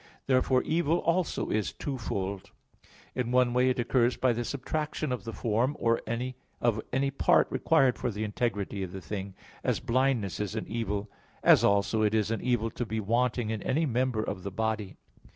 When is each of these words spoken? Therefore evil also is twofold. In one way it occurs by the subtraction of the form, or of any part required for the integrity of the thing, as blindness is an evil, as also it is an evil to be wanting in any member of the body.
Therefore 0.25 0.63
evil 0.63 0.97
also 0.97 1.49
is 1.49 1.73
twofold. 1.73 2.49
In 3.13 3.29
one 3.31 3.53
way 3.53 3.69
it 3.69 3.77
occurs 3.77 4.17
by 4.17 4.33
the 4.33 4.43
subtraction 4.43 5.11
of 5.11 5.25
the 5.25 5.31
form, 5.31 5.77
or 5.79 6.01
of 6.59 6.81
any 6.91 7.11
part 7.11 7.45
required 7.51 7.99
for 7.99 8.09
the 8.09 8.23
integrity 8.23 8.81
of 8.81 8.93
the 8.93 8.99
thing, 9.01 9.35
as 9.63 9.79
blindness 9.79 10.39
is 10.39 10.55
an 10.55 10.65
evil, 10.67 11.07
as 11.43 11.63
also 11.63 12.01
it 12.01 12.15
is 12.15 12.31
an 12.31 12.41
evil 12.41 12.71
to 12.71 12.83
be 12.87 12.99
wanting 12.99 13.51
in 13.51 13.61
any 13.61 13.85
member 13.85 14.23
of 14.23 14.41
the 14.41 14.49
body. 14.49 14.95